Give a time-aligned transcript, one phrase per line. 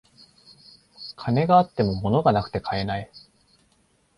[1.15, 3.11] 金があっても物がなくて買えない